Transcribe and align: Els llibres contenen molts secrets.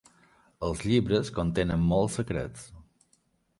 Els 0.67 0.81
llibres 0.91 1.29
contenen 1.37 1.85
molts 1.93 2.19
secrets. 2.23 2.67